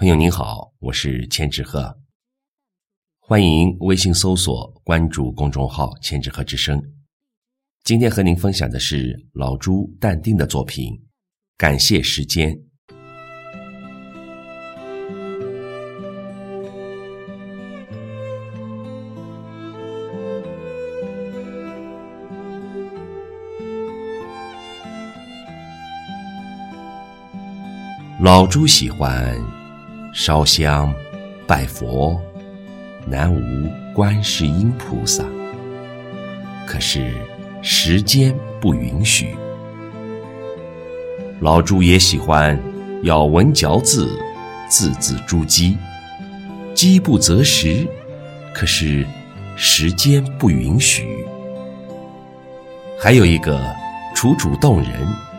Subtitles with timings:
[0.00, 1.94] 朋友您好，我是千纸鹤，
[3.18, 6.82] 欢迎微信搜索关注公众号“千纸鹤之声”。
[7.84, 10.94] 今天和您分享的是老朱淡定的作品，
[11.58, 12.50] 《感谢时间》。
[28.18, 29.38] 老朱喜欢
[30.12, 30.92] 烧香、
[31.46, 32.20] 拜佛，
[33.06, 35.24] 南无观世音菩萨。
[36.66, 37.14] 可是
[37.62, 39.34] 时间不允许。
[41.40, 42.60] 老朱也喜欢
[43.04, 44.18] 咬文嚼字，
[44.68, 45.76] 字字珠玑，
[46.74, 47.86] 饥不择食。
[48.52, 49.06] 可是
[49.56, 51.24] 时间不允许。
[52.98, 53.60] 还有一个
[54.14, 54.90] 楚楚动人，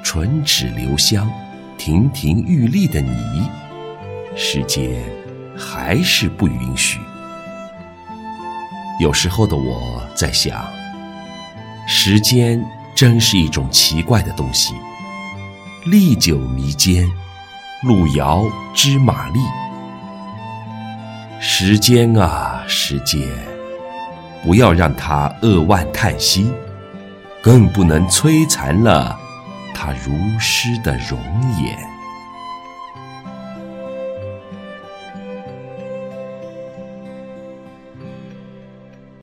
[0.04, 1.30] 唇齿留香。
[1.78, 3.12] 亭亭玉立的你，
[4.36, 5.04] 时间
[5.58, 7.00] 还是不允许。
[9.00, 10.66] 有时候的我在想，
[11.88, 12.64] 时间
[12.96, 14.74] 真是一种奇怪的东西，
[15.86, 17.10] 历久弥坚，
[17.84, 19.40] 路遥知马力。
[21.40, 23.28] 时间啊，时间，
[24.44, 26.52] 不要让它扼腕叹息，
[27.42, 29.20] 更不能摧残了。
[29.74, 31.20] 他如诗的容
[31.62, 31.76] 颜。